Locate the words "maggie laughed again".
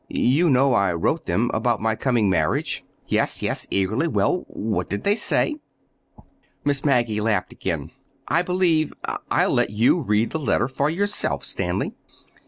6.83-7.91